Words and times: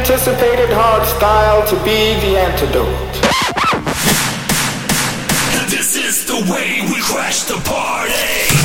anticipated 0.00 0.70
hard 0.72 1.06
style 1.06 1.60
to 1.66 1.76
be 1.84 2.14
the 2.24 2.38
antidote. 2.38 3.12
This 5.68 5.94
is 5.94 6.24
the 6.24 6.40
way 6.50 6.80
we 6.88 7.02
crash 7.02 7.42
the 7.42 7.60
party. 7.68 8.59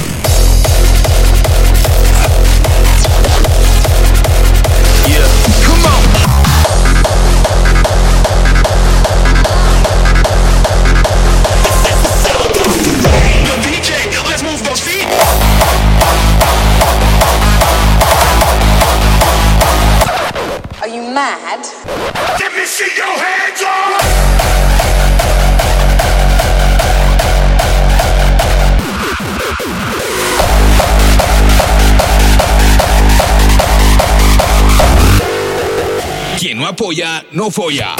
apoya, 36.69 37.23
no 37.31 37.49
folla. 37.51 37.95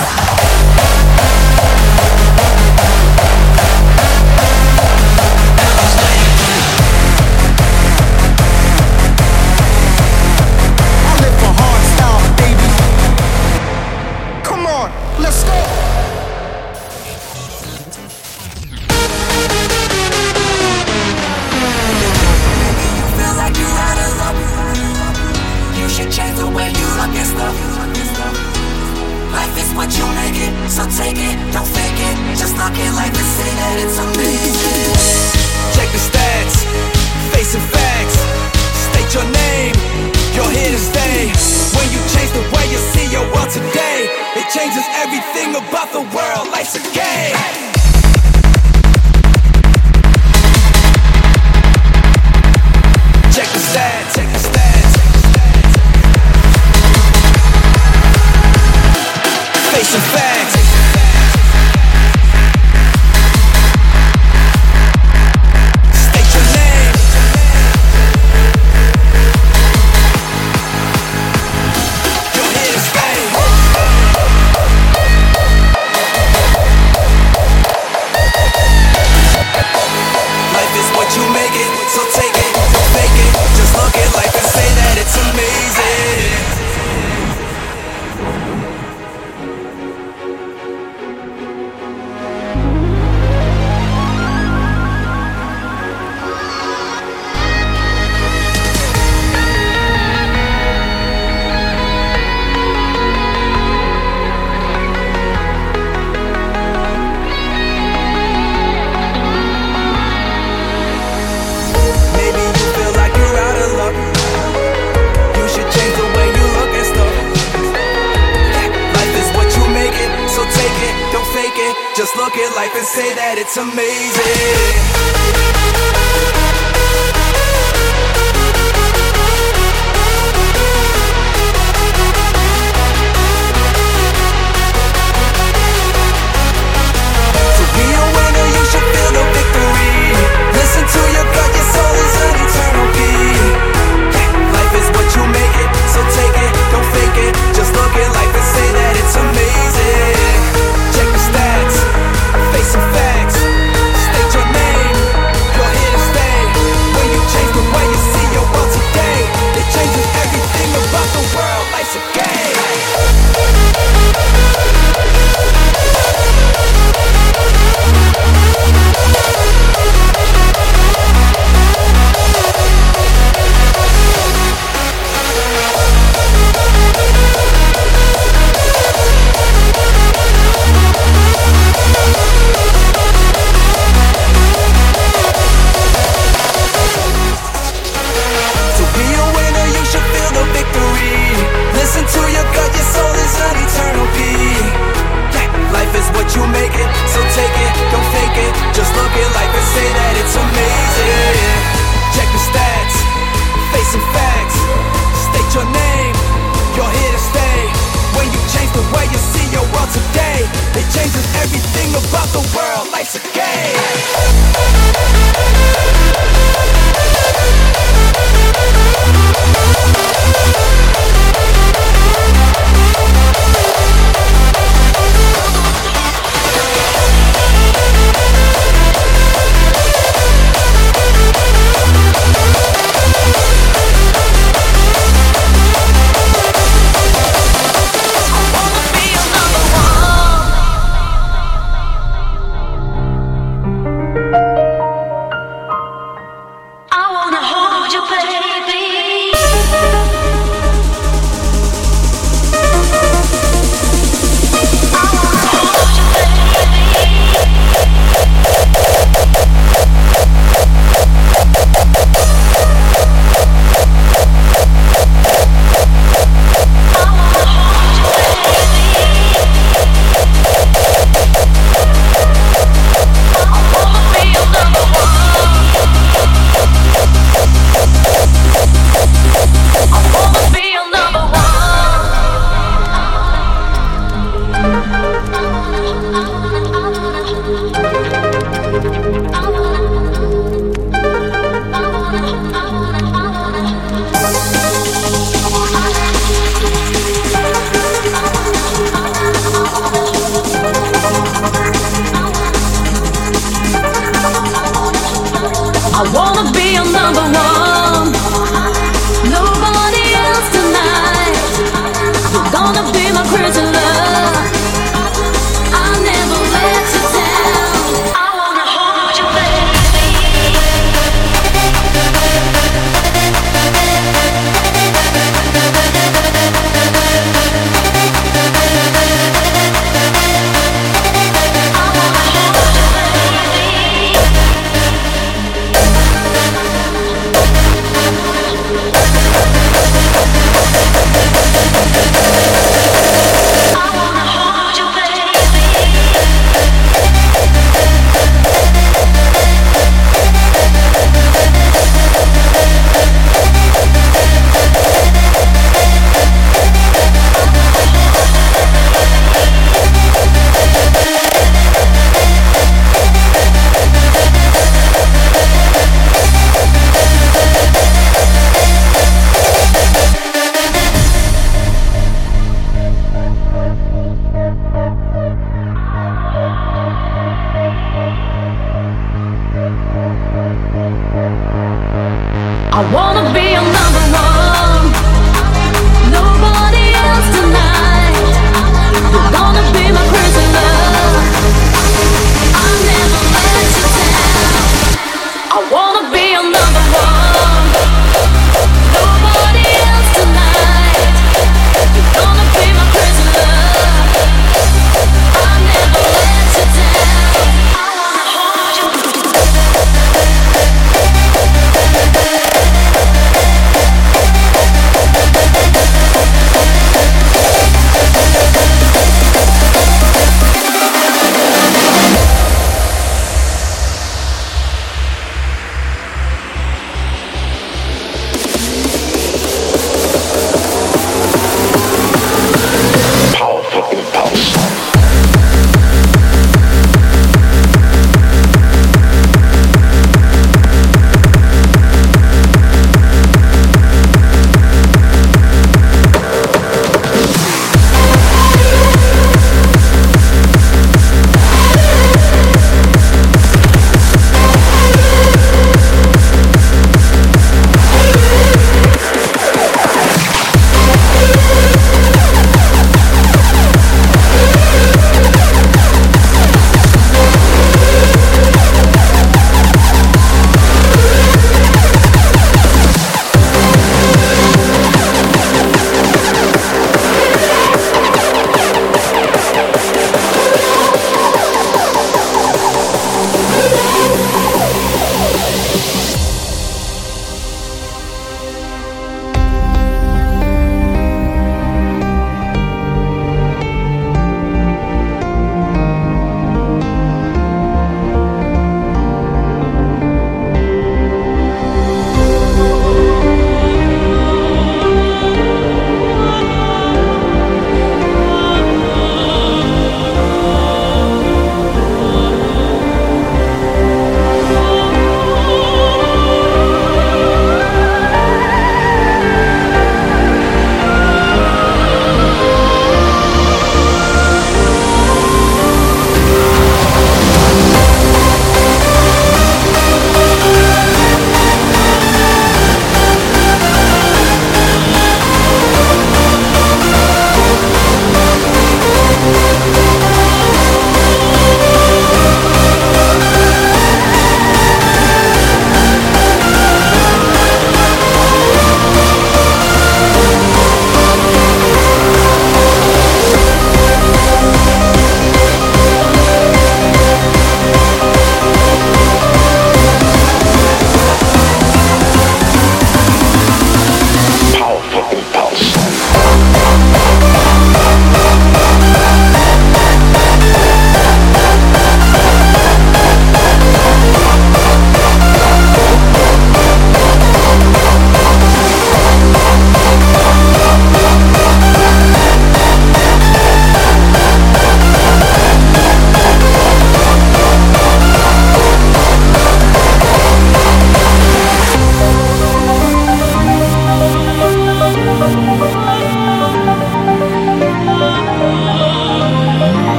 the 212.36 212.42
world. 212.54 212.65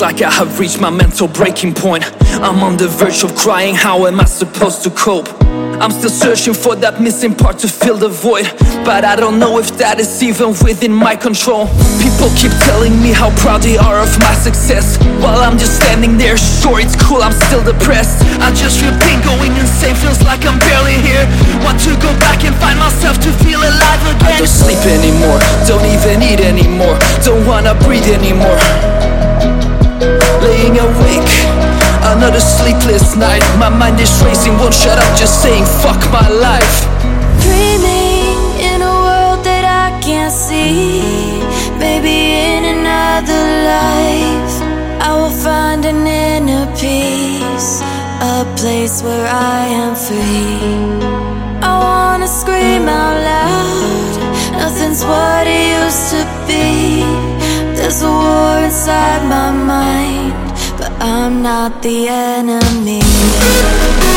Like 0.00 0.22
I 0.22 0.30
have 0.30 0.58
reached 0.58 0.80
my 0.80 0.88
mental 0.88 1.28
breaking 1.28 1.74
point. 1.74 2.04
I'm 2.40 2.64
on 2.64 2.78
the 2.78 2.88
verge 2.88 3.22
of 3.22 3.36
crying, 3.36 3.74
how 3.74 4.06
am 4.06 4.18
I 4.18 4.24
supposed 4.24 4.82
to 4.84 4.90
cope? 4.90 5.28
I'm 5.76 5.90
still 5.90 6.08
searching 6.08 6.54
for 6.54 6.74
that 6.76 7.00
missing 7.00 7.34
part 7.34 7.58
to 7.60 7.68
fill 7.68 7.98
the 7.98 8.08
void. 8.08 8.48
But 8.80 9.04
I 9.04 9.14
don't 9.14 9.38
know 9.38 9.58
if 9.58 9.76
that 9.76 10.00
is 10.00 10.22
even 10.22 10.56
within 10.64 10.92
my 10.92 11.16
control. 11.16 11.68
People 12.00 12.32
keep 12.32 12.52
telling 12.64 12.96
me 12.96 13.12
how 13.12 13.28
proud 13.44 13.60
they 13.60 13.76
are 13.76 14.00
of 14.00 14.08
my 14.24 14.32
success. 14.40 14.96
While 15.20 15.44
I'm 15.44 15.60
just 15.60 15.76
standing 15.76 16.16
there, 16.16 16.40
sure 16.40 16.80
it's 16.80 16.96
cool, 16.96 17.20
I'm 17.20 17.36
still 17.48 17.60
depressed. 17.60 18.24
I 18.40 18.56
just 18.56 18.80
feel 18.80 18.96
pain 19.04 19.20
going 19.20 19.52
insane, 19.52 19.96
feels 20.00 20.24
like 20.24 20.48
I'm 20.48 20.56
barely 20.64 20.96
here. 21.04 21.28
Want 21.60 21.76
to 21.84 21.92
go 22.00 22.08
back 22.24 22.40
and 22.48 22.56
find 22.56 22.80
myself 22.80 23.20
to 23.20 23.30
feel 23.44 23.60
alive 23.60 24.02
again. 24.16 24.32
I 24.32 24.38
don't 24.40 24.48
sleep 24.48 24.80
anymore, 24.88 25.44
don't 25.68 25.84
even 25.84 26.24
eat 26.24 26.40
anymore, 26.40 26.96
don't 27.20 27.44
wanna 27.44 27.76
breathe 27.84 28.08
anymore. 28.08 28.56
Laying 30.42 30.78
awake, 30.78 31.32
another 32.12 32.40
sleepless 32.40 33.16
night. 33.16 33.44
My 33.58 33.68
mind 33.68 34.00
is 34.00 34.10
racing, 34.24 34.56
won't 34.58 34.74
shut 34.74 34.98
up, 34.98 35.18
just 35.18 35.42
saying 35.42 35.64
fuck 35.82 36.00
my 36.10 36.28
life. 36.28 36.76
Dreaming 37.44 38.40
in 38.68 38.80
a 38.82 38.94
world 39.06 39.44
that 39.44 39.64
I 39.64 40.00
can't 40.00 40.32
see. 40.32 41.40
Maybe 41.78 42.14
in 42.54 42.62
another 42.76 43.42
life, 43.74 44.54
I 45.00 45.10
will 45.18 45.36
find 45.44 45.84
an 45.84 46.06
inner 46.06 46.66
peace, 46.76 47.82
a 48.20 48.44
place 48.56 49.02
where 49.02 49.26
I 49.28 49.60
am 49.84 49.94
free. 49.94 50.74
I 51.62 51.72
wanna 51.86 52.28
scream 52.28 52.88
out 52.88 53.16
loud, 53.32 54.16
nothing's 54.62 55.04
what 55.04 55.46
it 55.46 55.64
used 55.84 56.06
to 56.14 56.22
be. 56.48 57.04
There's 57.76 58.02
a 58.02 58.10
war 58.10 58.58
inside 58.64 59.22
my 59.28 59.50
mind, 59.50 60.29
I'm 61.00 61.42
not 61.42 61.82
the 61.82 62.08
enemy. 62.08 64.09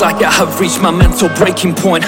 Like 0.00 0.22
I 0.22 0.30
have 0.30 0.58
reached 0.58 0.80
my 0.80 0.90
mental 0.90 1.28
breaking 1.28 1.74
point. 1.74 2.04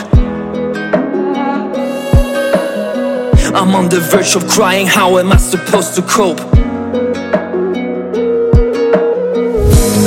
I'm 3.54 3.74
on 3.74 3.90
the 3.90 4.00
verge 4.10 4.34
of 4.34 4.48
crying, 4.48 4.86
how 4.86 5.18
am 5.18 5.30
I 5.30 5.36
supposed 5.36 5.94
to 5.96 6.02
cope? 6.02 6.40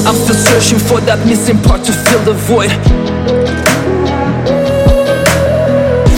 I'm 0.07 0.15
still 0.15 0.36
searching 0.36 0.79
for 0.79 0.99
that 1.01 1.23
missing 1.27 1.59
part 1.59 1.83
to 1.86 1.91
fill 1.91 2.23
the 2.23 2.33
void. 2.33 2.71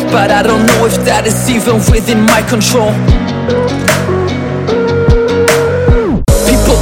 But 0.10 0.32
I 0.32 0.42
don't 0.44 0.66
know 0.66 0.86
if 0.86 0.96
that 1.04 1.28
is 1.28 1.50
even 1.50 1.76
within 1.92 2.22
my 2.22 2.42
control. 2.44 2.94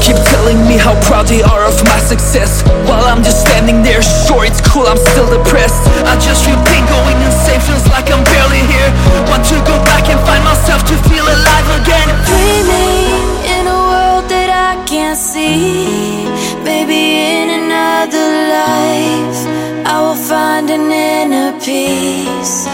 Keep 0.05 0.21
telling 0.29 0.61
me 0.69 0.77
how 0.77 0.93
proud 1.01 1.25
they 1.25 1.41
are 1.41 1.65
of 1.65 1.73
my 1.89 1.97
success. 1.97 2.61
While 2.85 3.09
I'm 3.09 3.23
just 3.23 3.41
standing 3.41 3.81
there, 3.81 4.03
sure 4.05 4.45
it's 4.45 4.61
cool, 4.61 4.85
I'm 4.85 5.01
still 5.01 5.25
depressed. 5.25 5.81
I 6.05 6.13
just 6.21 6.45
pain 6.45 6.85
going 6.85 7.17
insane, 7.25 7.57
feels 7.65 7.81
like 7.89 8.13
I'm 8.13 8.21
barely 8.21 8.61
here. 8.69 8.89
Want 9.33 9.41
to 9.49 9.57
go 9.65 9.81
back 9.81 10.05
and 10.05 10.21
find 10.21 10.45
myself 10.45 10.85
to 10.93 10.95
feel 11.09 11.25
alive 11.25 11.67
again. 11.81 12.05
Dreaming 12.21 13.17
in 13.49 13.65
a 13.65 13.79
world 13.89 14.29
that 14.29 14.53
I 14.53 14.77
can't 14.85 15.17
see. 15.17 16.29
Maybe 16.61 17.25
in 17.41 17.65
another 17.65 18.29
life, 18.61 19.41
I 19.89 20.05
will 20.05 20.21
find 20.21 20.69
an 20.69 20.85
inner 20.85 21.57
peace, 21.57 22.69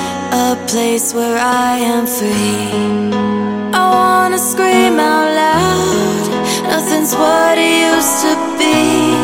a 0.52 0.56
place 0.68 1.14
where 1.14 1.38
I 1.38 1.78
am 1.78 2.06
free. 2.06 3.14
I 3.74 3.84
wanna 3.96 4.38
scream 4.38 5.00
out 5.00 5.30
loud, 5.44 6.28
nothing's 6.68 7.14
what 7.16 7.58
it 7.58 7.76
used 7.94 8.18
to 8.26 8.34
be. 8.60 9.16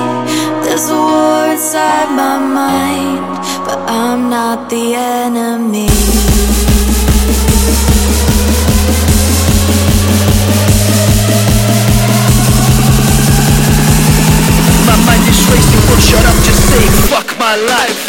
There's 0.64 0.90
a 0.90 0.96
war 0.96 1.48
inside 1.52 2.10
my 2.16 2.38
mind, 2.40 3.28
but 3.66 3.80
I'm 3.90 4.30
not 4.30 4.70
the 4.70 4.96
enemy. 4.96 5.92
My 14.88 14.98
mind 15.08 15.24
is 15.28 15.42
racing, 15.52 15.84
won't 15.90 16.02
shut 16.10 16.26
up, 16.26 16.38
just 16.48 16.62
saying 16.70 16.94
fuck 17.12 17.38
my 17.38 17.56
Life 17.58 18.07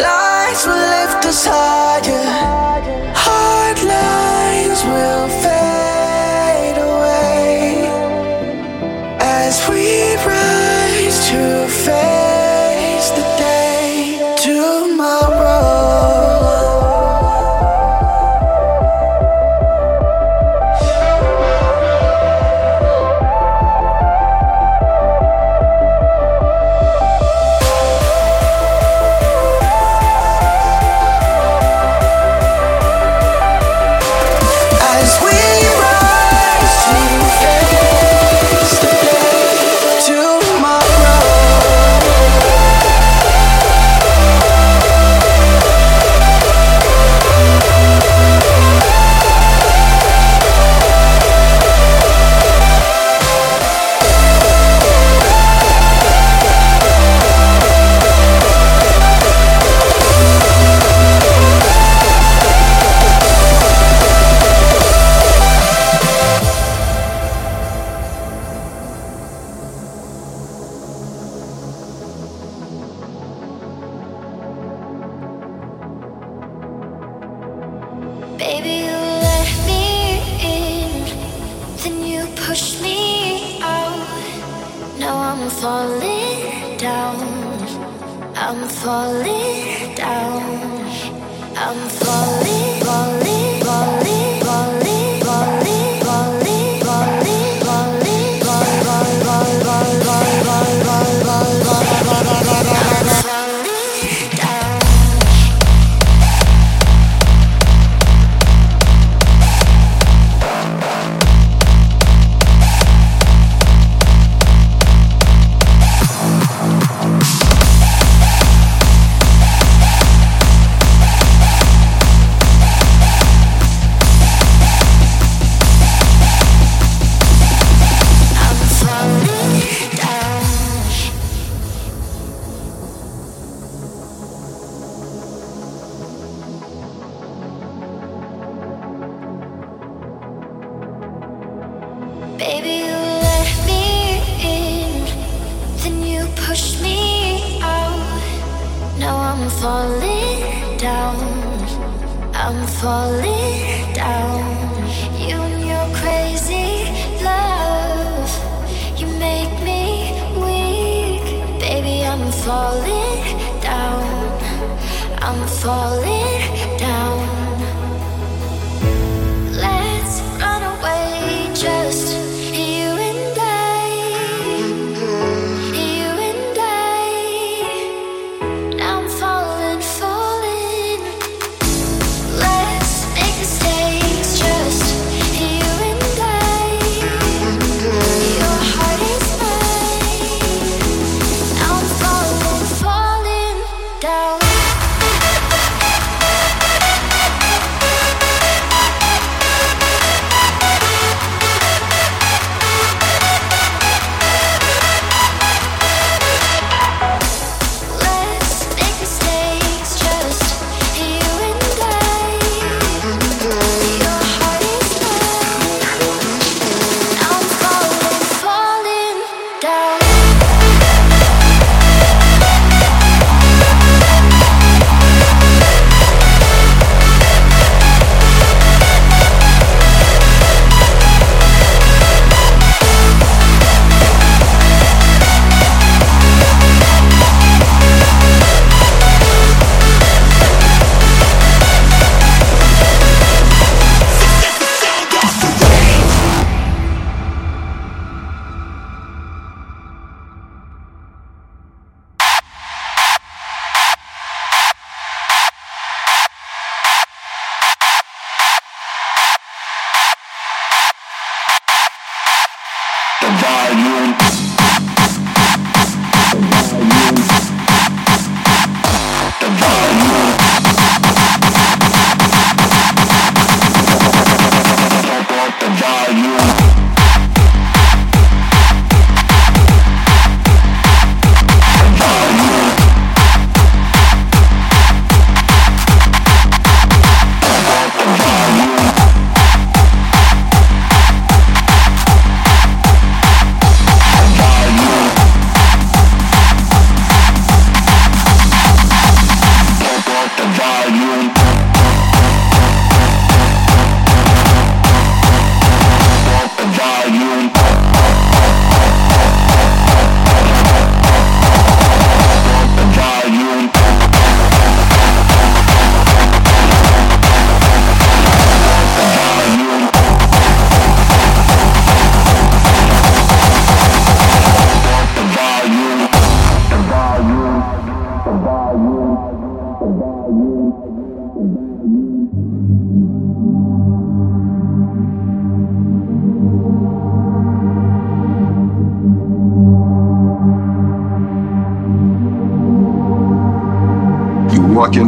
Lights 0.00 0.66
will 0.66 0.74
lift 0.76 1.26
us 1.26 1.44
higher. 1.46 2.24
Hard 3.14 3.78
lines 3.82 4.82
will. 4.84 5.28
Fail. 5.42 5.49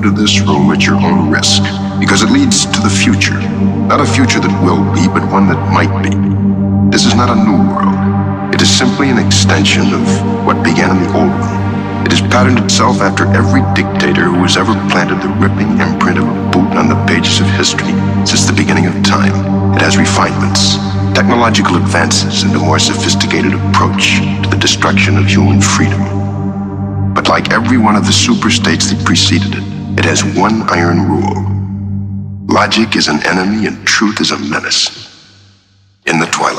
Into 0.02 0.20
this 0.20 0.40
room 0.40 0.66
at 0.74 0.82
your 0.82 0.98
own 0.98 1.30
risk, 1.30 1.62
because 2.02 2.26
it 2.26 2.30
leads 2.34 2.66
to 2.66 2.80
the 2.82 2.90
future. 2.90 3.38
Not 3.86 4.02
a 4.02 4.06
future 4.06 4.42
that 4.42 4.50
will 4.58 4.82
be, 4.90 5.06
but 5.06 5.22
one 5.30 5.46
that 5.46 5.62
might 5.70 5.94
be. 6.02 6.10
This 6.90 7.06
is 7.06 7.14
not 7.14 7.30
a 7.30 7.38
new 7.38 7.54
world. 7.70 7.94
It 8.50 8.58
is 8.58 8.66
simply 8.66 9.14
an 9.14 9.22
extension 9.22 9.94
of 9.94 10.02
what 10.42 10.58
began 10.66 10.90
in 10.90 11.06
the 11.06 11.12
old 11.14 11.30
one. 11.30 11.54
It 12.02 12.10
has 12.10 12.18
patterned 12.34 12.58
itself 12.58 12.98
after 12.98 13.30
every 13.30 13.62
dictator 13.78 14.26
who 14.26 14.42
has 14.42 14.58
ever 14.58 14.74
planted 14.90 15.22
the 15.22 15.30
ripping 15.38 15.78
imprint 15.78 16.18
of 16.18 16.26
a 16.26 16.36
boot 16.50 16.74
on 16.74 16.90
the 16.90 16.98
pages 17.06 17.38
of 17.38 17.46
history 17.54 17.94
since 18.26 18.42
the 18.42 18.58
beginning 18.58 18.90
of 18.90 18.98
time. 19.06 19.38
It 19.78 19.86
has 19.86 19.94
refinements, 19.94 20.82
technological 21.14 21.78
advances, 21.78 22.42
and 22.42 22.50
a 22.50 22.58
more 22.58 22.82
sophisticated 22.82 23.54
approach 23.54 24.18
to 24.42 24.50
the 24.50 24.58
destruction 24.58 25.14
of 25.14 25.30
human 25.30 25.62
freedom. 25.62 26.02
But 27.14 27.30
like 27.30 27.54
every 27.54 27.78
one 27.78 27.94
of 27.94 28.02
the 28.02 28.10
superstates 28.10 28.90
that 28.90 28.98
preceded 29.06 29.54
it, 29.54 29.71
it 29.98 30.04
has 30.04 30.24
one 30.36 30.62
iron 30.70 31.08
rule. 31.08 31.44
Logic 32.46 32.96
is 32.96 33.08
an 33.08 33.24
enemy 33.26 33.66
and 33.66 33.86
truth 33.86 34.20
is 34.20 34.30
a 34.30 34.38
menace. 34.38 35.08
In 36.06 36.18
the 36.18 36.26
Twilight 36.26 36.51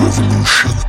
Revolution. 0.00 0.80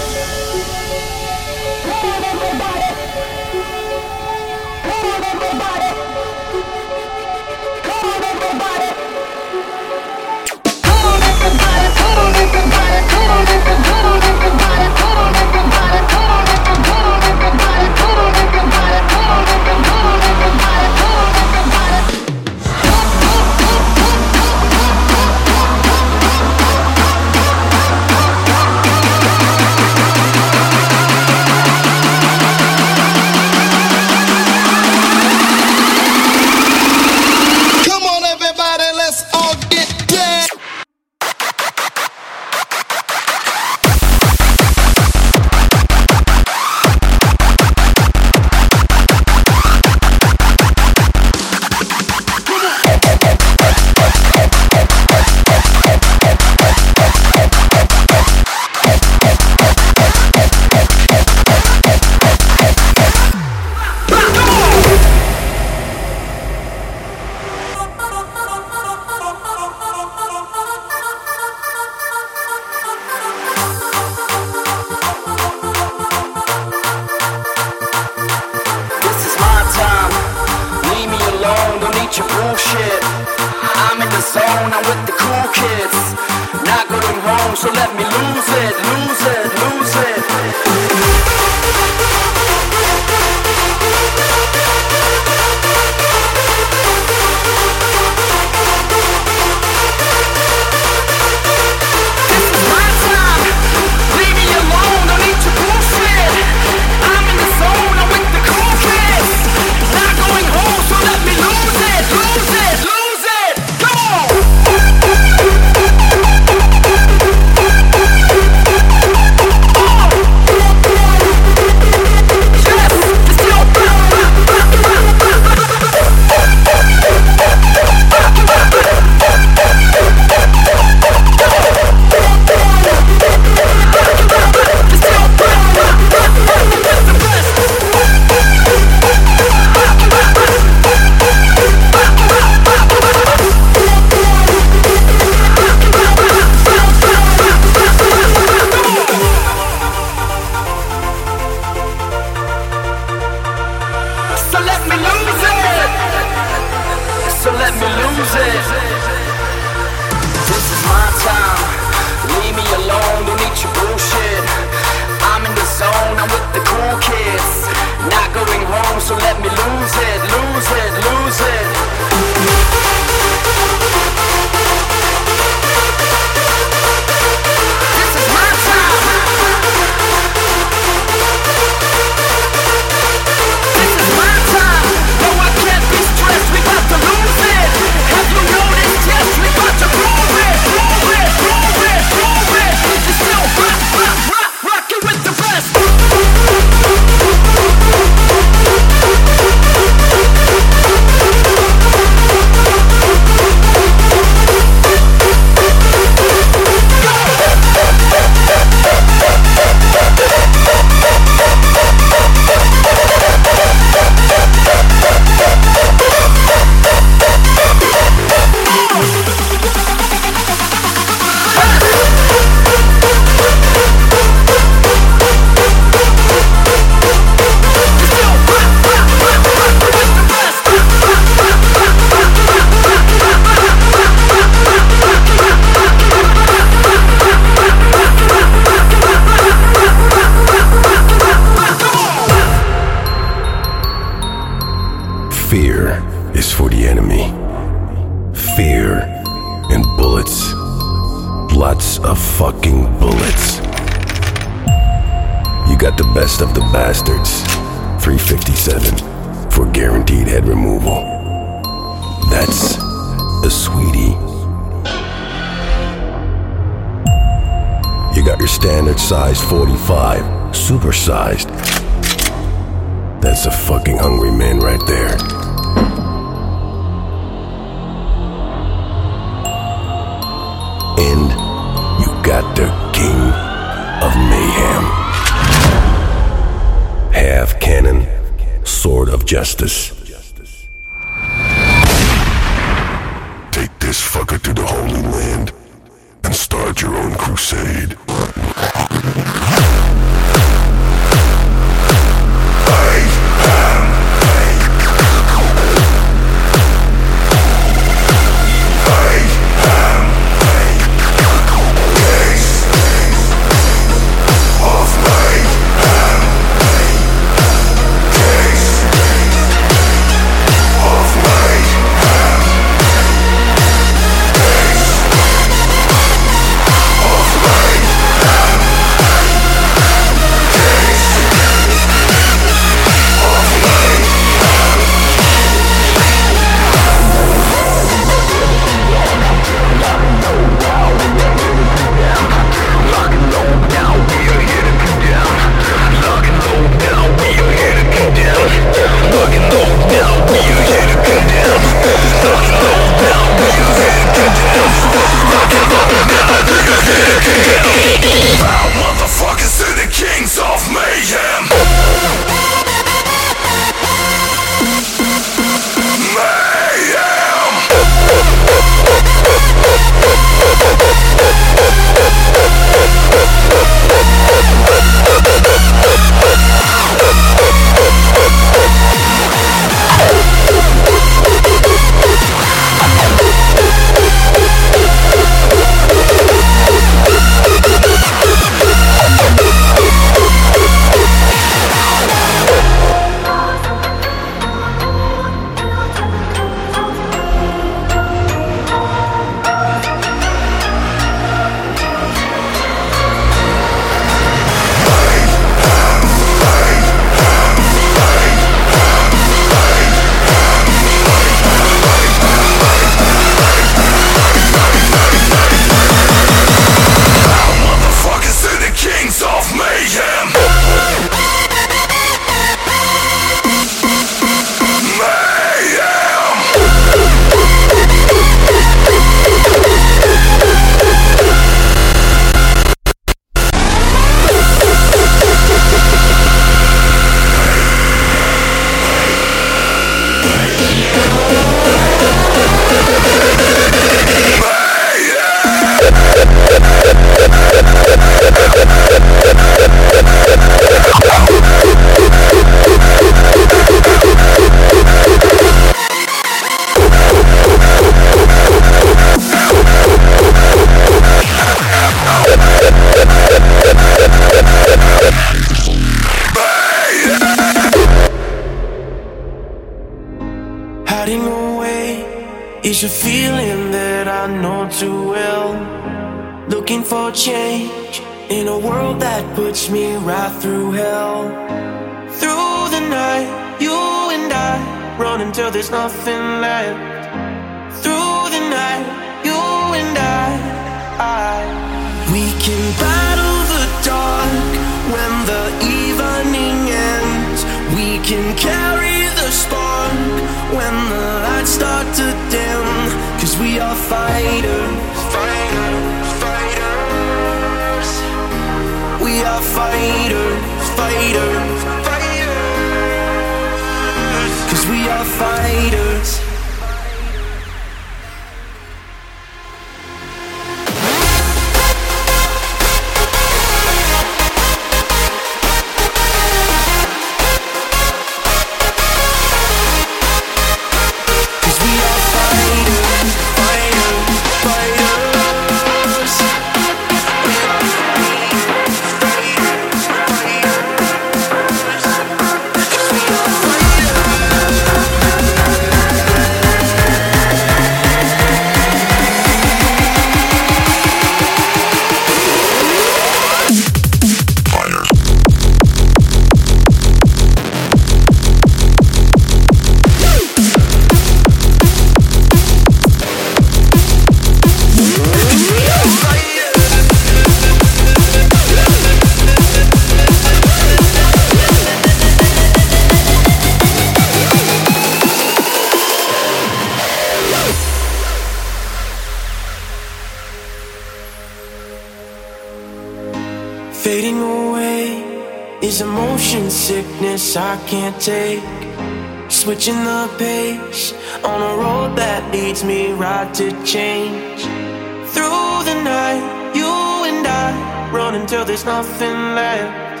nothing 598.64 599.34
left. 599.34 600.00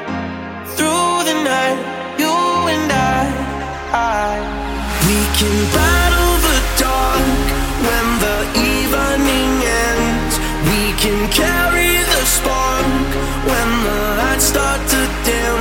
Through 0.76 1.16
the 1.28 1.36
night, 1.44 1.78
you 2.18 2.32
and 2.74 2.88
I, 2.90 3.24
I. 3.92 4.40
We 5.04 5.20
can 5.38 5.56
battle 5.76 6.34
the 6.48 6.58
dark 6.80 7.44
when 7.84 8.06
the 8.24 8.38
evening 8.72 9.50
ends. 9.88 10.34
We 10.68 10.82
can 10.96 11.20
carry 11.30 12.00
the 12.14 12.24
spark 12.24 12.88
when 13.50 13.68
the 13.86 14.00
lights 14.20 14.46
start 14.52 14.80
to 14.92 15.00
dim. 15.28 15.60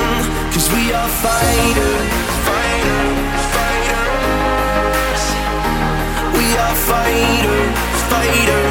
Cause 0.54 0.68
we 0.72 0.84
are 0.94 1.12
fighters, 1.26 2.10
fighters, 2.48 3.44
fighters. 3.56 5.24
We 6.38 6.46
are 6.66 6.76
fighters, 6.88 7.76
fighters. 8.12 8.63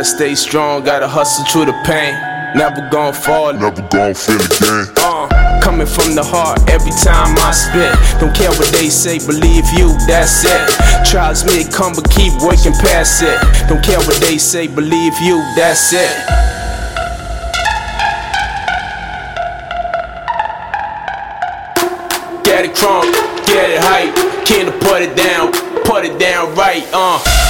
Gotta 0.00 0.16
stay 0.16 0.34
strong, 0.34 0.82
gotta 0.82 1.06
hustle 1.06 1.44
through 1.44 1.66
the 1.66 1.76
pain. 1.84 2.16
Never 2.56 2.88
gonna 2.88 3.12
fall, 3.12 3.52
never 3.52 3.82
gonna 3.92 4.14
feel 4.14 4.40
again. 4.40 4.88
Uh, 4.96 5.28
coming 5.60 5.86
from 5.86 6.14
the 6.14 6.24
heart 6.24 6.56
every 6.70 6.96
time 7.04 7.36
I 7.36 7.52
spit. 7.52 7.92
Don't 8.18 8.34
care 8.34 8.48
what 8.48 8.72
they 8.72 8.88
say, 8.88 9.18
believe 9.18 9.68
you, 9.76 9.92
that's 10.08 10.40
it. 10.48 11.04
Trials 11.04 11.44
may 11.44 11.68
come, 11.68 11.92
but 11.92 12.08
keep 12.08 12.32
working 12.40 12.72
past 12.80 13.20
it. 13.22 13.36
Don't 13.68 13.84
care 13.84 13.98
what 13.98 14.16
they 14.24 14.38
say, 14.38 14.68
believe 14.68 15.12
you, 15.20 15.36
that's 15.52 15.92
it. 15.92 16.16
Get 22.40 22.64
it 22.64 22.72
crunk, 22.72 23.04
get 23.44 23.68
it 23.68 23.84
hype. 23.84 24.16
Can't 24.48 24.72
put 24.80 25.02
it 25.02 25.14
down, 25.14 25.52
put 25.84 26.06
it 26.06 26.18
down 26.18 26.54
right, 26.54 26.88
uh. 26.94 27.49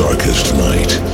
darkest 0.00 0.54
night. 0.54 1.09